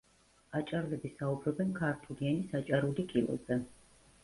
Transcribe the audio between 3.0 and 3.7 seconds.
კილოზე.